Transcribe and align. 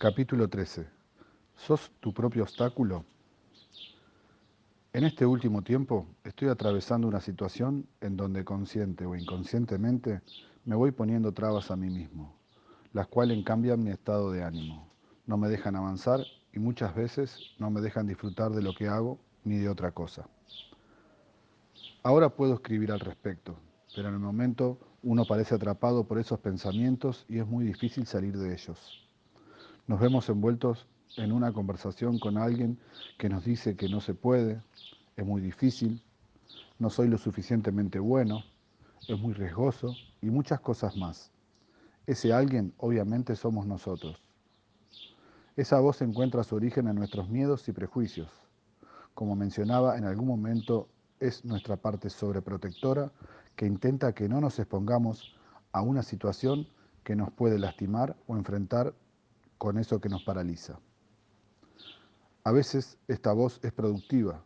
Capítulo 0.00 0.48
13. 0.48 0.88
¿Sos 1.56 1.92
tu 2.00 2.14
propio 2.14 2.44
obstáculo? 2.44 3.04
En 4.94 5.04
este 5.04 5.26
último 5.26 5.60
tiempo 5.60 6.06
estoy 6.24 6.48
atravesando 6.48 7.06
una 7.06 7.20
situación 7.20 7.86
en 8.00 8.16
donde 8.16 8.42
consciente 8.42 9.04
o 9.04 9.14
inconscientemente 9.14 10.22
me 10.64 10.74
voy 10.74 10.90
poniendo 10.92 11.32
trabas 11.32 11.70
a 11.70 11.76
mí 11.76 11.90
mismo, 11.90 12.34
las 12.94 13.08
cuales 13.08 13.44
cambian 13.44 13.84
mi 13.84 13.90
estado 13.90 14.32
de 14.32 14.42
ánimo, 14.42 14.88
no 15.26 15.36
me 15.36 15.50
dejan 15.50 15.76
avanzar 15.76 16.20
y 16.50 16.58
muchas 16.58 16.94
veces 16.94 17.38
no 17.58 17.70
me 17.70 17.82
dejan 17.82 18.06
disfrutar 18.06 18.52
de 18.52 18.62
lo 18.62 18.72
que 18.74 18.88
hago 18.88 19.18
ni 19.44 19.58
de 19.58 19.68
otra 19.68 19.90
cosa. 19.90 20.26
Ahora 22.02 22.30
puedo 22.30 22.54
escribir 22.54 22.90
al 22.90 23.00
respecto, 23.00 23.54
pero 23.94 24.08
en 24.08 24.14
el 24.14 24.20
momento 24.20 24.78
uno 25.02 25.26
parece 25.26 25.56
atrapado 25.56 26.04
por 26.04 26.18
esos 26.18 26.38
pensamientos 26.38 27.26
y 27.28 27.36
es 27.36 27.46
muy 27.46 27.66
difícil 27.66 28.06
salir 28.06 28.38
de 28.38 28.54
ellos. 28.54 29.09
Nos 29.90 29.98
vemos 29.98 30.28
envueltos 30.28 30.86
en 31.16 31.32
una 31.32 31.52
conversación 31.52 32.20
con 32.20 32.38
alguien 32.38 32.78
que 33.18 33.28
nos 33.28 33.44
dice 33.44 33.74
que 33.74 33.88
no 33.88 34.00
se 34.00 34.14
puede, 34.14 34.62
es 35.16 35.26
muy 35.26 35.40
difícil, 35.40 36.00
no 36.78 36.90
soy 36.90 37.08
lo 37.08 37.18
suficientemente 37.18 37.98
bueno, 37.98 38.44
es 39.08 39.18
muy 39.18 39.32
riesgoso 39.34 39.96
y 40.22 40.26
muchas 40.30 40.60
cosas 40.60 40.96
más. 40.96 41.32
Ese 42.06 42.32
alguien 42.32 42.72
obviamente 42.76 43.34
somos 43.34 43.66
nosotros. 43.66 44.22
Esa 45.56 45.80
voz 45.80 46.00
encuentra 46.02 46.44
su 46.44 46.54
origen 46.54 46.86
en 46.86 46.94
nuestros 46.94 47.28
miedos 47.28 47.68
y 47.68 47.72
prejuicios. 47.72 48.30
Como 49.12 49.34
mencionaba, 49.34 49.98
en 49.98 50.04
algún 50.04 50.28
momento 50.28 50.88
es 51.18 51.44
nuestra 51.44 51.76
parte 51.76 52.10
sobreprotectora 52.10 53.10
que 53.56 53.66
intenta 53.66 54.12
que 54.12 54.28
no 54.28 54.40
nos 54.40 54.56
expongamos 54.60 55.34
a 55.72 55.82
una 55.82 56.04
situación 56.04 56.68
que 57.02 57.16
nos 57.16 57.32
puede 57.32 57.58
lastimar 57.58 58.14
o 58.28 58.36
enfrentar 58.36 58.94
con 59.60 59.76
eso 59.76 60.00
que 60.00 60.08
nos 60.08 60.22
paraliza. 60.22 60.80
A 62.44 62.50
veces 62.50 62.96
esta 63.08 63.34
voz 63.34 63.60
es 63.62 63.72
productiva 63.72 64.42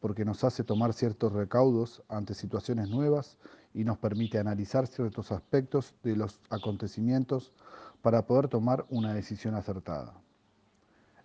porque 0.00 0.24
nos 0.24 0.42
hace 0.42 0.64
tomar 0.64 0.94
ciertos 0.94 1.34
recaudos 1.34 2.02
ante 2.08 2.32
situaciones 2.32 2.88
nuevas 2.88 3.36
y 3.74 3.84
nos 3.84 3.98
permite 3.98 4.38
analizar 4.38 4.86
ciertos 4.86 5.32
aspectos 5.32 5.94
de 6.02 6.16
los 6.16 6.40
acontecimientos 6.48 7.52
para 8.00 8.26
poder 8.26 8.48
tomar 8.48 8.86
una 8.88 9.12
decisión 9.12 9.54
acertada. 9.54 10.14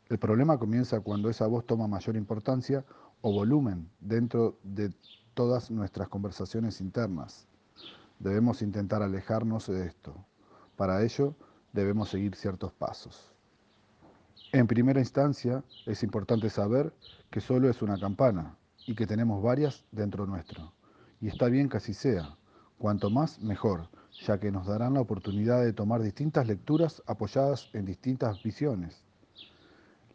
El 0.10 0.20
problema 0.20 0.58
comienza 0.60 1.00
cuando 1.00 1.30
esa 1.30 1.48
voz 1.48 1.66
toma 1.66 1.88
mayor 1.88 2.17
importancia 2.17 2.84
o 3.22 3.32
volumen 3.32 3.90
dentro 4.02 4.58
de 4.64 4.92
todas 5.34 5.72
nuestras 5.72 6.10
conversaciones 6.10 6.82
internas. 6.82 7.48
Debemos 8.20 8.62
intentar 8.62 9.02
alejarnos 9.02 9.67
de 9.67 9.86
esto. 9.86 10.14
Para 10.76 11.04
ello, 11.04 11.36
debemos 11.73 12.09
seguir 12.09 12.36
ciertos 12.36 12.73
pasos. 12.73 13.31
En 14.52 14.67
primera 14.67 15.00
instancia, 15.00 15.64
es 15.86 16.02
importante 16.03 16.50
saber 16.50 16.94
que 17.30 17.42
solo 17.42 17.70
es 17.70 17.81
una 17.81 18.00
campana 18.00 18.58
y 18.88 18.95
que 18.95 19.06
tenemos 19.06 19.44
varias 19.44 19.86
dentro 19.92 20.26
nuestro. 20.26 20.73
Y 21.22 21.28
está 21.28 21.48
bien 21.48 21.70
que 21.70 21.78
así 21.78 21.94
sea. 21.94 22.36
Cuanto 22.80 23.09
más, 23.09 23.39
mejor, 23.39 23.89
ya 24.26 24.39
que 24.39 24.52
nos 24.52 24.66
darán 24.66 24.95
la 24.95 25.02
oportunidad 25.02 25.64
de 25.64 25.73
tomar 25.73 26.02
distintas 26.02 26.48
lecturas 26.48 27.03
apoyadas 27.06 27.70
en 27.73 27.86
distintas 27.86 28.42
visiones. 28.42 29.04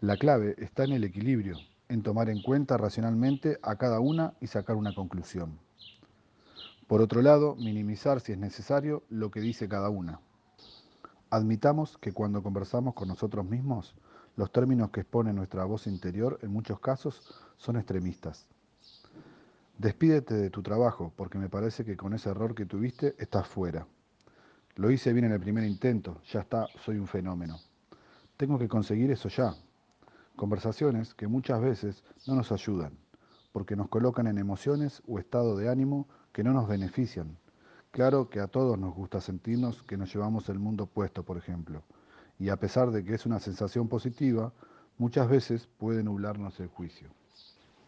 La 0.01 0.17
clave 0.17 0.55
está 0.59 0.85
en 0.85 0.93
el 0.93 1.05
equilibrio, 1.05 1.57
en 1.89 2.03
tomar 2.03 2.29
en 2.29 2.43
cuenta 2.43 2.77
racionalmente 2.77 3.59
a 3.63 3.77
cada 3.77 4.01
una 4.01 4.35
y 4.41 4.49
sacar 4.49 4.77
una 4.77 4.95
conclusión. 4.95 5.59
Por 6.87 7.01
otro 7.01 7.23
lado, 7.23 7.55
minimizar 7.57 8.21
si 8.21 8.33
es 8.33 8.39
necesario 8.39 9.05
lo 9.09 9.31
que 9.31 9.41
dice 9.41 9.69
cada 9.69 9.89
una. 9.91 10.21
Admitamos 11.31 11.99
que 11.99 12.13
cuando 12.13 12.43
conversamos 12.43 12.95
con 12.95 13.09
nosotros 13.09 13.45
mismos, 13.45 13.95
los 14.37 14.53
términos 14.53 14.91
que 14.91 15.01
expone 15.01 15.33
nuestra 15.33 15.65
voz 15.65 15.87
interior 15.87 16.39
en 16.43 16.53
muchos 16.53 16.81
casos 16.81 17.23
son 17.57 17.77
extremistas. 17.77 18.47
Despídete 19.79 20.35
de 20.35 20.51
tu 20.51 20.63
trabajo 20.63 21.13
porque 21.17 21.39
me 21.39 21.49
parece 21.49 21.85
que 21.85 21.97
con 21.97 22.15
ese 22.15 22.31
error 22.31 22.55
que 22.55 22.67
tuviste 22.67 23.15
estás 23.19 23.49
fuera. 23.49 23.87
Lo 24.77 24.91
hice 24.91 25.13
bien 25.13 25.27
en 25.27 25.33
el 25.33 25.41
primer 25.41 25.65
intento, 25.65 26.21
ya 26.31 26.41
está, 26.41 26.67
soy 26.85 26.99
un 26.99 27.07
fenómeno. 27.07 27.59
Tengo 28.37 28.59
que 28.59 28.69
conseguir 28.69 29.11
eso 29.11 29.29
ya. 29.29 29.55
Conversaciones 30.37 31.15
que 31.15 31.29
muchas 31.29 31.61
veces 31.61 32.03
no 32.27 32.35
nos 32.35 32.51
ayudan, 32.51 32.99
porque 33.53 33.77
nos 33.77 33.89
colocan 33.89 34.27
en 34.27 34.39
emociones 34.39 35.01
o 35.07 35.21
estado 35.21 35.57
de 35.57 35.69
ánimo 35.69 36.09
que 36.33 36.43
no 36.43 36.53
nos 36.53 36.69
benefician, 36.69 37.39
Claro 37.95 38.29
que 38.29 38.41
a 38.41 38.49
todos 38.49 38.77
nos 38.77 38.93
gusta 38.93 39.21
sentirnos 39.21 39.85
que 39.85 39.97
nos 39.97 40.13
llevamos 40.13 40.49
el 40.49 40.59
mundo 40.59 40.87
puesto, 40.87 41.23
por 41.23 41.37
ejemplo, 41.37 41.85
y 42.41 42.49
a 42.49 42.57
pesar 42.57 42.91
de 42.91 43.05
que 43.05 43.15
es 43.15 43.25
una 43.25 43.39
sensación 43.39 43.87
positiva, 43.87 44.53
muchas 44.99 45.29
veces 45.29 45.69
puede 45.79 46.03
nublarnos 46.03 46.59
el 46.59 46.67
juicio. 46.67 47.07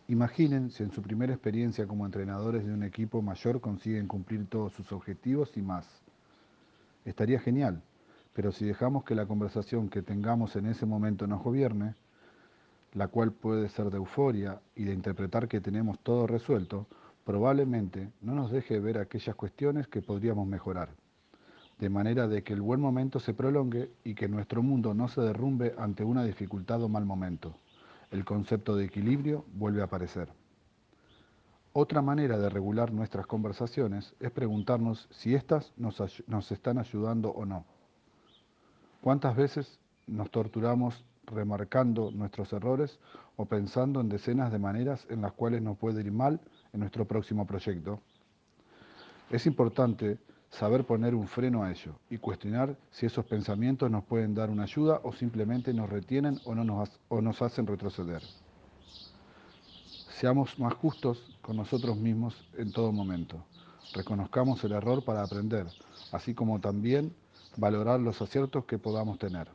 Imaginen 0.07 0.71
si 0.71 0.85
en 0.85 0.93
su 0.93 1.03
primera 1.03 1.33
experiencia 1.33 1.89
como 1.89 2.07
entrenadores 2.07 2.65
de 2.65 2.73
un 2.73 2.85
equipo 2.85 3.21
mayor 3.21 3.61
consiguen 3.61 4.07
cumplir 4.07 4.47
todos 4.47 4.75
sus 4.75 4.93
objetivos 4.93 5.57
y 5.57 5.63
más. 5.63 5.89
Estaría 7.05 7.41
genial, 7.41 7.83
pero 8.33 8.53
si 8.53 8.65
dejamos 8.65 9.03
que 9.03 9.17
la 9.17 9.27
conversación 9.27 9.89
que 9.89 10.03
tengamos 10.03 10.55
en 10.55 10.67
ese 10.67 10.87
momento 10.87 11.27
nos 11.27 11.43
gobierne, 11.43 11.97
la 12.93 13.09
cual 13.09 13.33
puede 13.33 13.69
ser 13.71 13.91
de 13.91 13.97
euforia 13.97 14.61
y 14.77 14.85
de 14.85 14.95
interpretar 14.95 15.49
que 15.49 15.61
tenemos 15.61 15.99
todo 15.99 16.29
resuelto, 16.29 16.87
probablemente 17.27 18.13
no 18.21 18.37
nos 18.37 18.53
deje 18.53 18.79
ver 18.79 18.99
aquellas 18.99 19.35
cuestiones 19.35 19.89
que 19.89 20.01
podríamos 20.01 20.47
mejorar, 20.47 20.91
de 21.81 21.91
manera 21.91 22.29
de 22.29 22.45
que 22.45 22.53
el 22.53 22.63
buen 22.63 22.81
momento 22.81 23.19
se 23.19 23.35
prolongue 23.35 23.91
y 24.05 24.15
que 24.15 24.29
nuestro 24.29 24.63
mundo 24.63 24.95
no 24.95 25.09
se 25.09 25.21
derrumbe 25.21 25.75
ante 25.77 26.05
una 26.05 26.23
dificultad 26.23 26.81
o 26.85 26.89
mal 26.89 27.05
momento. 27.05 27.59
El 28.13 28.25
concepto 28.25 28.77
de 28.77 28.85
equilibrio 28.85 29.45
vuelve 29.55 29.81
a 29.81 29.87
aparecer. 29.87 30.29
Otra 31.73 32.01
manera 32.01 32.39
de 32.39 32.49
regular 32.49 32.93
nuestras 32.93 33.27
conversaciones 33.27 34.15
es 34.21 34.31
preguntarnos 34.31 35.09
si 35.11 35.35
éstas 35.35 35.73
nos, 35.77 36.01
nos 36.29 36.53
están 36.53 36.79
ayudando 36.79 37.31
o 37.31 37.45
no. 37.45 37.65
¿Cuántas 39.01 39.35
veces 39.35 39.81
nos 40.07 40.31
torturamos 40.31 41.05
remarcando 41.27 42.13
nuestros 42.13 42.53
errores 42.53 43.01
o 43.35 43.47
pensando 43.47 44.01
en 44.01 44.09
decenas 44.09 44.53
de 44.53 44.61
maneras 44.61 45.05
en 45.11 45.23
las 45.23 45.33
cuales 45.33 45.61
nos 45.61 45.77
puede 45.77 46.03
ir 46.03 46.13
mal 46.13 46.41
en 46.73 46.81
nuestro 46.81 47.05
próximo 47.07 47.47
proyecto. 47.47 48.01
Es 49.31 49.47
importante 49.47 50.19
saber 50.51 50.85
poner 50.85 51.15
un 51.15 51.27
freno 51.27 51.63
a 51.63 51.71
ello 51.71 51.95
y 52.09 52.19
cuestionar 52.19 52.77
si 52.91 53.07
esos 53.07 53.25
pensamientos 53.27 53.91
nos 53.91 54.05
pueden 54.05 54.35
dar 54.35 54.51
una 54.51 54.63
ayuda 54.63 55.01
o 55.03 55.13
simplemente 55.13 55.75
nos 55.75 55.91
retienen 55.91 56.41
o, 56.45 56.55
no 56.55 56.65
nos, 56.65 56.91
o 57.09 57.21
nos 57.21 57.43
hacen 57.43 57.67
retroceder. 57.67 58.23
Seamos 60.19 60.59
más 60.59 60.75
justos 60.75 61.37
con 61.43 61.57
nosotros 61.57 61.97
mismos 61.97 62.35
en 62.57 62.73
todo 62.73 62.91
momento. 62.91 63.45
Reconozcamos 63.95 64.63
el 64.65 64.73
error 64.73 65.05
para 65.05 65.23
aprender, 65.23 65.67
así 66.13 66.35
como 66.35 66.59
también 66.59 67.15
valorar 67.57 68.01
los 68.01 68.21
aciertos 68.23 68.65
que 68.65 68.79
podamos 68.79 69.19
tener. 69.19 69.49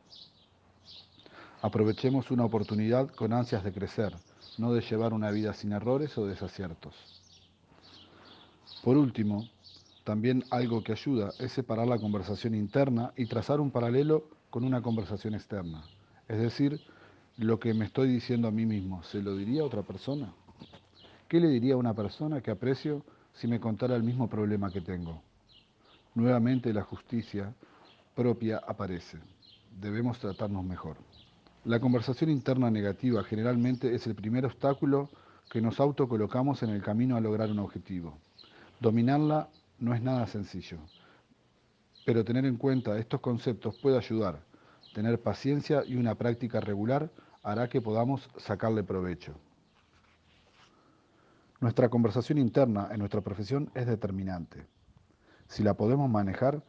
Aprovechemos 1.62 2.30
una 2.30 2.44
oportunidad 2.44 3.08
con 3.08 3.32
ansias 3.32 3.62
de 3.64 3.72
crecer, 3.72 4.14
no 4.58 4.72
de 4.72 4.80
llevar 4.82 5.12
una 5.12 5.30
vida 5.30 5.54
sin 5.54 5.72
errores 5.72 6.16
o 6.18 6.26
desaciertos. 6.26 6.94
Por 8.82 8.96
último, 8.96 9.48
también 10.04 10.44
algo 10.50 10.82
que 10.82 10.92
ayuda 10.92 11.32
es 11.38 11.52
separar 11.52 11.86
la 11.86 11.98
conversación 11.98 12.54
interna 12.54 13.12
y 13.16 13.26
trazar 13.26 13.60
un 13.60 13.70
paralelo 13.70 14.24
con 14.50 14.64
una 14.64 14.82
conversación 14.82 15.34
externa. 15.34 15.84
Es 16.28 16.38
decir, 16.38 16.80
lo 17.36 17.60
que 17.60 17.74
me 17.74 17.84
estoy 17.84 18.08
diciendo 18.08 18.48
a 18.48 18.50
mí 18.50 18.66
mismo, 18.66 19.02
¿se 19.04 19.22
lo 19.22 19.36
diría 19.36 19.62
a 19.62 19.66
otra 19.66 19.82
persona? 19.82 20.32
¿Qué 21.28 21.40
le 21.40 21.48
diría 21.48 21.74
a 21.74 21.78
una 21.78 21.94
persona 21.94 22.40
que 22.40 22.50
aprecio 22.50 23.04
si 23.34 23.46
me 23.46 23.60
contara 23.60 23.96
el 23.96 24.02
mismo 24.02 24.28
problema 24.28 24.70
que 24.70 24.80
tengo? 24.80 25.22
Nuevamente 26.14 26.72
la 26.72 26.82
justicia 26.82 27.54
propia 28.14 28.58
aparece. 28.58 29.18
Debemos 29.80 30.18
tratarnos 30.18 30.64
mejor. 30.64 30.96
La 31.64 31.78
conversación 31.78 32.28
interna 32.28 32.72
negativa 32.72 33.22
generalmente 33.22 33.94
es 33.94 34.08
el 34.08 34.16
primer 34.16 34.44
obstáculo 34.44 35.08
que 35.48 35.60
nos 35.60 35.78
autocolocamos 35.78 36.64
en 36.64 36.70
el 36.70 36.82
camino 36.82 37.14
a 37.14 37.20
lograr 37.20 37.52
un 37.52 37.60
objetivo. 37.60 38.18
Dominarla 38.80 39.48
no 39.78 39.94
es 39.94 40.02
nada 40.02 40.26
sencillo, 40.26 40.78
pero 42.04 42.24
tener 42.24 42.46
en 42.46 42.56
cuenta 42.56 42.98
estos 42.98 43.20
conceptos 43.20 43.78
puede 43.78 43.96
ayudar. 43.96 44.40
Tener 44.92 45.22
paciencia 45.22 45.84
y 45.86 45.94
una 45.94 46.16
práctica 46.16 46.58
regular 46.58 47.10
hará 47.44 47.68
que 47.68 47.80
podamos 47.80 48.28
sacarle 48.38 48.82
provecho. 48.82 49.32
Nuestra 51.60 51.88
conversación 51.88 52.38
interna 52.38 52.88
en 52.90 52.98
nuestra 52.98 53.20
profesión 53.20 53.70
es 53.76 53.86
determinante. 53.86 54.66
Si 55.46 55.62
la 55.62 55.74
podemos 55.74 56.10
manejar, 56.10 56.60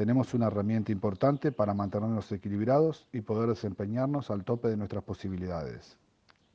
tenemos 0.00 0.32
una 0.32 0.46
herramienta 0.46 0.92
importante 0.92 1.52
para 1.52 1.74
mantenernos 1.74 2.32
equilibrados 2.32 3.06
y 3.12 3.20
poder 3.20 3.50
desempeñarnos 3.50 4.30
al 4.30 4.44
tope 4.44 4.68
de 4.68 4.78
nuestras 4.78 5.04
posibilidades. 5.04 5.98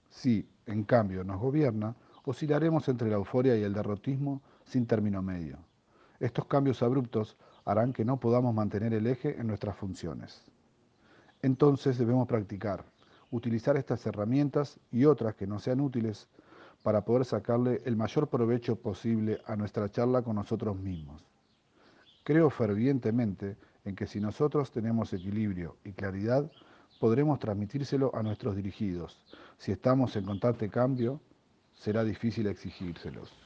Si, 0.10 0.50
en 0.66 0.84
cambio, 0.84 1.24
nos 1.24 1.40
gobierna, 1.40 1.96
oscilaremos 2.24 2.90
entre 2.90 3.08
la 3.08 3.18
euforia 3.18 3.56
y 3.56 3.62
el 3.62 3.72
derrotismo 3.72 4.42
sin 4.64 4.88
término 4.88 5.22
medio. 5.22 5.60
Estos 6.20 6.48
cambios 6.48 6.82
abruptos 6.82 7.38
harán 7.66 7.94
que 7.94 8.04
no 8.04 8.20
podamos 8.20 8.52
mantener 8.52 8.96
el 8.96 9.06
eje 9.06 9.40
en 9.40 9.46
nuestras 9.46 9.76
funciones. 9.76 10.42
entonces 11.44 12.00
debemos 12.00 12.28
practicar, 12.28 12.84
utilizar 13.30 13.78
estas 13.78 14.04
herramientas 14.08 14.80
y 14.92 15.06
otras 15.06 15.36
que 15.36 15.46
no 15.46 15.60
sean 15.60 15.82
útiles 15.82 16.28
para 16.82 17.06
poder 17.06 17.26
sacarle 17.26 17.84
el 17.86 17.96
mayor 17.96 18.28
provecho 18.28 18.76
posible 18.76 19.40
a 19.46 19.56
nuestra 19.56 19.88
charla 19.92 20.24
con 20.24 20.36
nosotros 20.36 20.76
mismos. 20.76 21.35
Creo 22.26 22.50
fervientemente 22.50 23.56
en 23.84 23.96
que 23.96 24.08
si 24.08 24.20
nosotros 24.20 24.72
tenemos 24.72 25.14
equilibrio 25.14 25.78
y 25.84 25.92
claridad, 25.92 26.52
podremos 27.00 27.38
transmitírselo 27.38 28.10
a 28.16 28.24
nuestros 28.24 28.56
dirigidos. 28.56 29.22
Si 29.60 29.72
estamos 29.72 30.16
en 30.16 30.26
constante 30.26 30.68
cambio, 30.70 31.22
será 31.76 32.04
difícil 32.04 32.48
exigírselos. 32.48 33.45